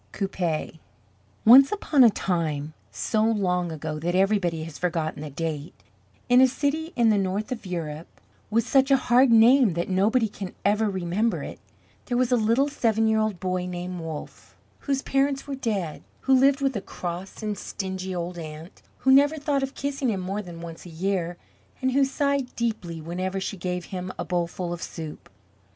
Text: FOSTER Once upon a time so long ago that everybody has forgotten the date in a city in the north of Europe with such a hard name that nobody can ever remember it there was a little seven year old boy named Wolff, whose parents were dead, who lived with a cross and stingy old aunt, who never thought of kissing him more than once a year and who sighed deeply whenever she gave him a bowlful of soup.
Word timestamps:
FOSTER 0.13 0.71
Once 1.45 1.71
upon 1.71 2.03
a 2.03 2.09
time 2.09 2.73
so 2.91 3.21
long 3.23 3.71
ago 3.71 3.99
that 3.99 4.15
everybody 4.15 4.63
has 4.63 4.79
forgotten 4.79 5.21
the 5.21 5.29
date 5.29 5.75
in 6.27 6.41
a 6.41 6.47
city 6.47 6.91
in 6.95 7.09
the 7.09 7.19
north 7.19 7.51
of 7.51 7.67
Europe 7.67 8.07
with 8.49 8.67
such 8.67 8.89
a 8.89 8.97
hard 8.97 9.29
name 9.29 9.75
that 9.75 9.89
nobody 9.89 10.27
can 10.27 10.55
ever 10.65 10.89
remember 10.89 11.43
it 11.43 11.59
there 12.07 12.17
was 12.17 12.31
a 12.31 12.35
little 12.35 12.67
seven 12.67 13.05
year 13.07 13.19
old 13.19 13.39
boy 13.39 13.67
named 13.67 13.99
Wolff, 13.99 14.57
whose 14.79 15.03
parents 15.03 15.45
were 15.45 15.53
dead, 15.53 16.01
who 16.21 16.33
lived 16.33 16.61
with 16.61 16.75
a 16.75 16.81
cross 16.81 17.43
and 17.43 17.55
stingy 17.55 18.15
old 18.15 18.39
aunt, 18.39 18.81
who 19.01 19.11
never 19.11 19.37
thought 19.37 19.61
of 19.61 19.75
kissing 19.75 20.09
him 20.09 20.19
more 20.19 20.41
than 20.41 20.61
once 20.61 20.83
a 20.83 20.89
year 20.89 21.37
and 21.79 21.91
who 21.91 22.03
sighed 22.05 22.55
deeply 22.55 22.99
whenever 22.99 23.39
she 23.39 23.55
gave 23.55 23.85
him 23.85 24.11
a 24.17 24.25
bowlful 24.25 24.73
of 24.73 24.81
soup. 24.81 25.29